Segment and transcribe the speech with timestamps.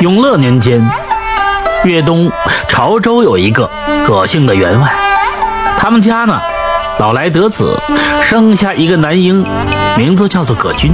[0.00, 0.84] 永乐年间，
[1.84, 2.30] 粤东
[2.68, 3.70] 潮州有一个
[4.06, 4.92] 葛姓的员外，
[5.78, 6.40] 他们家呢
[6.98, 7.78] 老来得子，
[8.22, 9.46] 生下一个男婴，
[9.96, 10.92] 名字叫做葛军。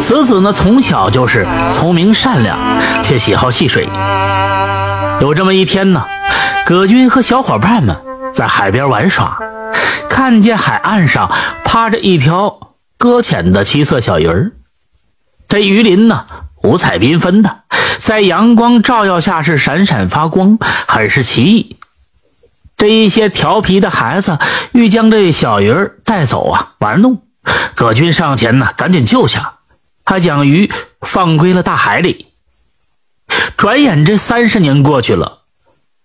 [0.00, 2.58] 此子呢从小就是聪明善良，
[3.02, 3.88] 且喜好戏水。
[5.20, 6.04] 有这么一天呢，
[6.66, 7.96] 葛军和小伙伴们
[8.32, 9.38] 在海边玩耍，
[10.08, 11.30] 看见海岸上
[11.64, 12.58] 趴着一条
[12.98, 14.52] 搁浅的七色小鱼儿。
[15.46, 16.24] 这鱼鳞呢
[16.62, 17.63] 五彩缤纷的。
[18.04, 21.78] 在阳光照耀下是闪闪发光，很是奇异。
[22.76, 24.38] 这一些调皮的孩子
[24.72, 27.22] 欲将这小鱼儿带走啊，玩弄。
[27.74, 29.54] 葛军上前呢，赶紧救下，
[30.04, 32.26] 还将鱼放归了大海里。
[33.56, 35.44] 转眼这三十年过去了，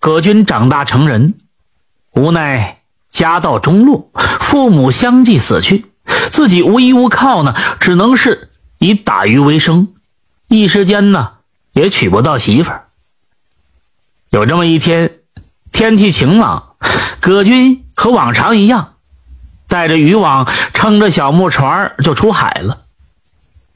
[0.00, 1.34] 葛军长大成人，
[2.12, 2.78] 无奈
[3.10, 5.84] 家道中落，父母相继死去，
[6.30, 9.88] 自己无依无靠呢，只能是以打鱼为生。
[10.48, 11.32] 一时间呢。
[11.72, 12.88] 也娶不到媳妇儿。
[14.30, 15.18] 有这么一天，
[15.72, 16.74] 天气晴朗，
[17.20, 18.94] 葛军和往常一样，
[19.68, 22.82] 带着渔网，撑着小木船就出海了。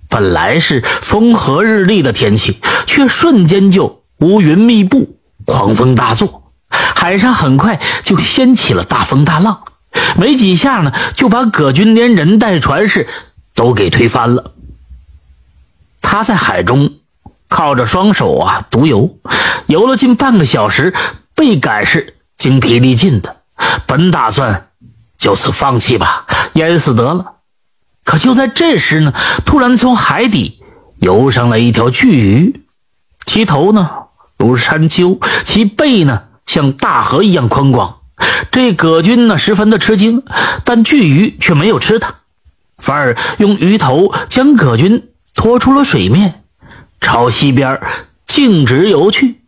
[0.09, 9.65] 本来是风和日丽的天气，却瞬间就乌云密布，狂风大作，海上很快就掀起了大风大浪，
[10.17, 13.09] 没几下呢，就把葛军连人带船是
[13.55, 14.53] 都给推翻了。
[16.01, 16.95] 他在海中。
[17.57, 19.17] 靠着双手啊，独游，
[19.67, 20.93] 游了近半个小时，
[21.35, 23.37] 倍感是精疲力尽的。
[23.87, 24.69] 本打算
[25.17, 27.37] 就此放弃吧，淹死得了。
[28.05, 29.15] 可就在这时呢，
[29.47, 30.61] 突然从海底
[30.99, 32.61] 游上来一条巨鱼，
[33.25, 33.89] 其头呢
[34.37, 38.01] 如山丘，其背呢像大河一样宽广。
[38.51, 40.23] 这葛军呢十分的吃惊，
[40.63, 42.17] 但巨鱼却没有吃他，
[42.77, 46.43] 反而用鱼头将葛军拖出了水面。
[47.07, 47.81] 朝西边
[48.27, 49.43] 径直游去。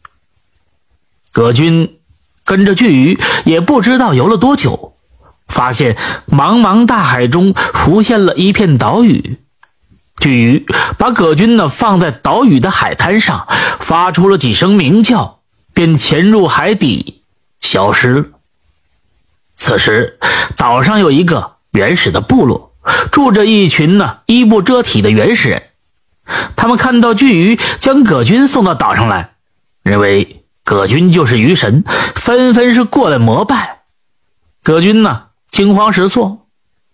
[1.33, 1.99] 葛军
[2.45, 4.95] 跟着巨鱼，也不知道游了多久，
[5.49, 5.97] 发现
[6.29, 9.41] 茫茫大海中浮现了一片岛屿。
[10.21, 10.67] 巨鱼
[10.99, 13.49] 把葛军呢放在岛屿的海滩上，
[13.81, 15.41] 发出了几声鸣叫，
[15.75, 17.23] 便潜入海底
[17.61, 18.25] 消失了。
[19.53, 20.21] 此时，
[20.57, 22.73] 岛上有一个原始的部落，
[23.11, 25.68] 住着一群呢衣不遮体的原始人。
[26.57, 29.31] 他们看到巨鱼将葛军送到岛上来，
[29.83, 31.85] 认为葛军就是鱼神，
[32.15, 33.83] 纷纷是过来膜拜。
[34.63, 36.47] 葛军呢，惊慌失措，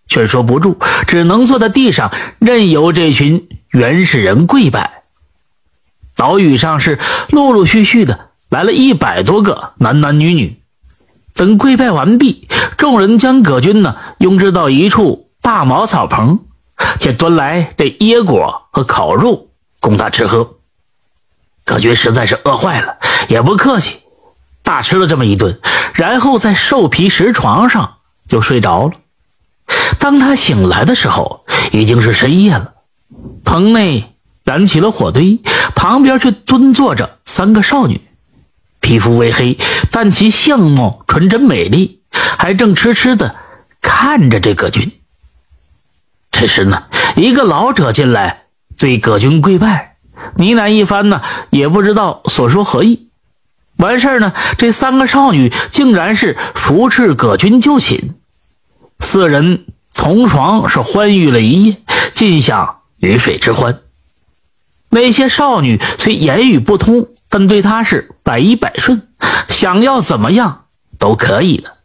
[0.07, 5.03] 却说不住，只能坐在地上，任由这群原始人跪拜。
[6.15, 6.97] 岛屿上是
[7.29, 10.61] 陆陆续续的来了一百多个男男女女。
[11.33, 12.47] 等跪拜完毕，
[12.77, 16.45] 众人将葛军呢拥至到一处大茅草棚。
[17.05, 19.49] 且端来这椰果和烤肉
[19.79, 20.55] 供他吃喝，
[21.63, 23.99] 葛军实在是饿坏了，也不客气，
[24.63, 25.59] 大吃了这么一顿，
[25.93, 28.93] 然后在兽皮石床上就睡着了。
[29.99, 32.73] 当他醒来的时候，已经是深夜了。
[33.43, 35.39] 棚内燃起了火堆，
[35.75, 38.01] 旁边却蹲坐着三个少女，
[38.79, 39.59] 皮肤微黑，
[39.91, 43.35] 但其相貌纯真美丽，还正痴痴的
[43.79, 44.91] 看着这葛军。
[46.37, 46.83] 这时呢，
[47.15, 48.47] 一个老者进来，
[48.77, 49.95] 对葛军跪拜，
[50.35, 53.07] 呢喃一番呢，也不知道所说何意。
[53.77, 58.15] 完事儿呢，这三个少女竟然是扶持葛军就寝，
[58.99, 61.77] 四人同床是欢愉了一夜，
[62.13, 63.79] 尽享鱼水之欢。
[64.89, 69.07] 那些少女虽言语不通，但对他是百依百顺，
[69.47, 70.65] 想要怎么样
[70.99, 71.75] 都可以了。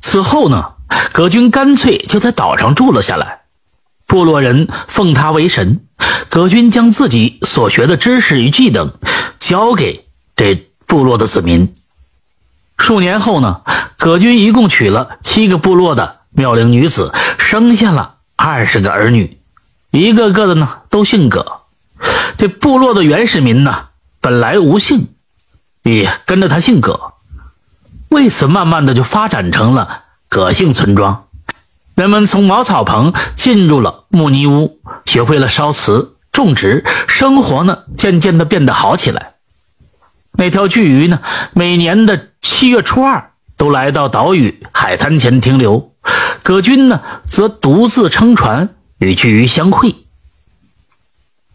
[0.00, 0.72] 此后呢，
[1.12, 3.40] 葛军干脆就在岛上住了下来。
[4.12, 5.80] 部落人奉他为神，
[6.28, 8.92] 葛军将自己所学的知识与技能
[9.38, 10.04] 交给
[10.36, 10.54] 这
[10.86, 11.72] 部落的子民。
[12.76, 13.62] 数年后呢，
[13.96, 19.38] 葛军一共娶了七个部落的妙龄女子，生下了二十个儿女，
[19.92, 21.62] 一个个的呢都姓葛。
[22.36, 23.86] 这部落的原始民呢，
[24.20, 25.08] 本来无姓，
[25.84, 27.14] 也跟着他姓葛，
[28.10, 31.28] 为此慢慢的就发展成了葛姓村庄。
[31.94, 39.34] 人们从茅草棚进入了木泥屋，学会了烧瓷、种植，生活呢渐渐的变得好起来。
[40.32, 41.20] 那条巨鱼呢，
[41.52, 45.92] 每年的七月初二都来到岛屿海滩前停留。
[46.42, 49.94] 葛军呢，则独自撑船与巨鱼相会。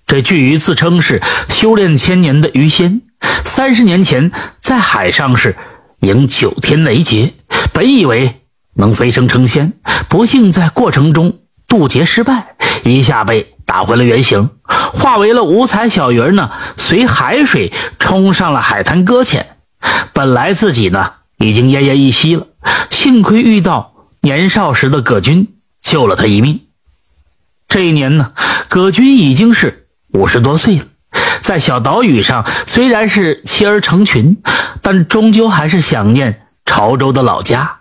[0.05, 3.01] 这巨鱼自称是修炼千年的鱼仙，
[3.43, 4.31] 三十年前
[4.61, 5.57] 在海上是
[6.01, 7.33] 迎九天雷劫，
[7.73, 8.43] 本以为。
[8.77, 9.73] 能飞升成仙，
[10.07, 14.49] 不幸在过程中渡劫失败，一下被打回了原形，
[14.93, 19.57] 化为了五彩小鱼呢，随海水冲上了海滩搁浅。
[20.13, 22.47] 本来自己呢已经奄奄一息了，
[22.89, 26.61] 幸亏遇到年少时的葛军救了他一命。
[27.67, 28.31] 这一年呢，
[28.69, 30.85] 葛军已经是五十多岁了，
[31.41, 34.37] 在小岛屿上虽然是妻儿成群，
[34.81, 37.79] 但终究还是想念潮州的老家。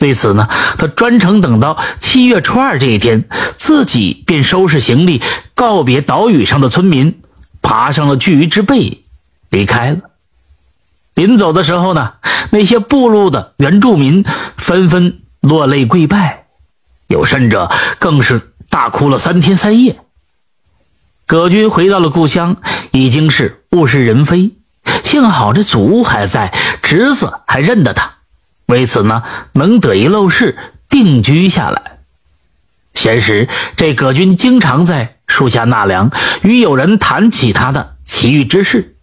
[0.00, 0.46] 为此呢，
[0.76, 3.24] 他专程等到七月初二这一天，
[3.56, 5.22] 自己便收拾行李，
[5.54, 7.18] 告别岛屿上的村民，
[7.62, 9.02] 爬上了巨鱼之背，
[9.48, 9.98] 离开了。
[11.14, 12.12] 临走的时候呢，
[12.50, 14.22] 那些部落的原住民
[14.58, 16.44] 纷纷落泪跪拜，
[17.08, 19.98] 有甚者更是大哭了三天三夜。
[21.24, 22.56] 葛军回到了故乡，
[22.90, 24.52] 已经是物是人非，
[25.02, 26.52] 幸好这祖屋还在，
[26.82, 28.15] 侄子还认得他。
[28.66, 29.22] 为此呢，
[29.52, 30.56] 能得一陋室
[30.88, 31.98] 定居下来。
[32.94, 36.10] 闲时，这葛军经常在树下纳凉，
[36.42, 38.96] 与友人谈起他的奇遇之事。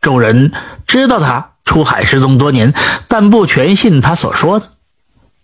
[0.00, 0.52] 众人
[0.86, 2.74] 知道他出海失踪多年，
[3.06, 4.70] 但不全信他所说的。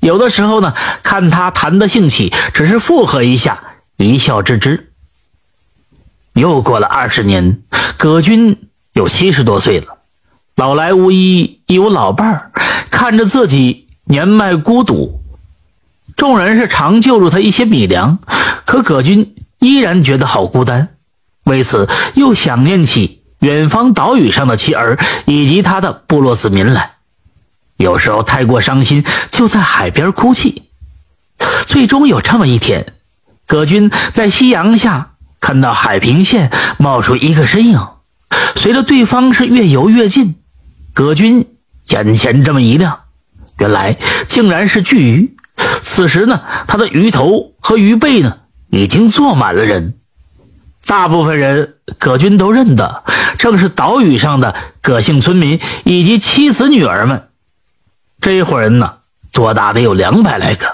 [0.00, 3.62] 有的时候呢，看他谈得兴起，只是附和一下，
[3.96, 4.92] 一笑置之。
[6.34, 7.62] 又过了二十年，
[7.96, 9.98] 葛军有七十多岁了，
[10.56, 12.50] 老来无依，已有老伴儿。
[12.96, 15.20] 看着自己年迈孤独，
[16.16, 18.18] 众人是常救助他一些米粮，
[18.64, 20.88] 可葛军依然觉得好孤单。
[21.44, 26.92] 为此，又想念起远方岛屿上的妻儿以及他的部落子民来。
[27.76, 30.62] 有时候太过伤心，就在海边哭泣。
[31.66, 32.94] 最终有这么一天，
[33.46, 37.78] 葛军在夕阳下看到海平线冒出一个身影，
[38.54, 40.36] 随着对方是越游越近，
[40.94, 41.46] 葛军。
[41.88, 43.00] 眼前这么一亮，
[43.58, 43.96] 原来
[44.26, 45.36] 竟然是巨鱼。
[45.82, 48.38] 此时呢，它的鱼头和鱼背呢，
[48.70, 49.94] 已经坐满了人。
[50.84, 53.02] 大部分人葛军都认得，
[53.38, 57.28] 正是岛屿上的葛姓村民以及妻子女儿们。
[58.20, 58.98] 这一伙人呢，
[59.32, 60.66] 多大得有两百来个。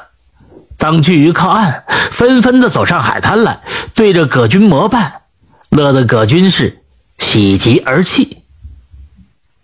[0.77, 3.61] 当巨鱼靠岸，纷纷的走上海滩来，
[3.95, 5.23] 对着葛军膜拜，
[5.71, 6.83] 乐得葛军是
[7.19, 8.42] 喜极而泣。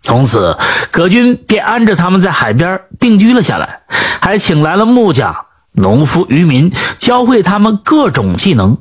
[0.09, 0.57] 从此，
[0.89, 3.81] 葛军便安着他们在海边定居了下来，
[4.19, 8.79] 还请来了木匠、农夫、渔民，教会他们各种技能。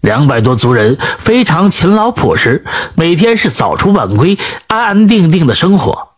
[0.00, 2.64] 两百多族人非常勤劳朴实，
[2.94, 6.10] 每天是早出晚归，安安定定的生活，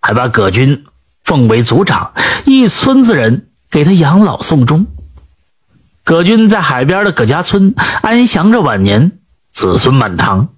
[0.00, 0.82] 还把葛军
[1.22, 2.14] 奉为族长，
[2.46, 4.88] 一村子人给他养老送终。
[6.02, 9.12] 葛军在海边的葛家村安享着晚年，
[9.52, 10.48] 子孙满堂。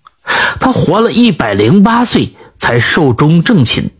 [0.58, 2.34] 他活了一百零八岁。
[2.58, 3.90] 才寿终正寝。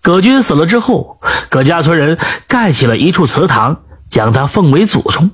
[0.00, 2.18] 葛军死了之后，葛家村人
[2.48, 5.30] 盖起了一处祠堂，将他奉为祖宗。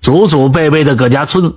[0.00, 1.54] 祖祖辈辈的葛家村，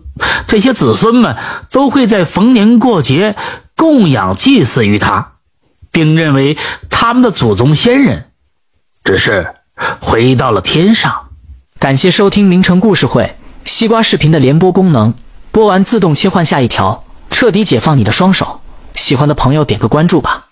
[0.48, 1.36] 这些子孙们
[1.69, 3.36] 都会在逢年过节
[3.75, 5.33] 供养祭祀于他，
[5.92, 6.57] 并认为
[6.89, 8.30] 他们的祖宗先人
[9.04, 9.56] 只是
[10.00, 11.30] 回到了天上。
[11.77, 15.13] 感谢收听名城故事会西瓜视频的联播功能，
[15.51, 18.62] 播完自动切换下一条，彻底解放你的双手。
[18.95, 20.44] 喜欢的朋友点个关注吧。